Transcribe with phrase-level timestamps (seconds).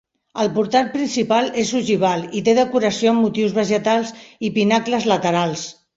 [0.43, 4.13] El portal principal és ogival i té decoració amb motius vegetals
[4.49, 5.69] i pinacles laterals.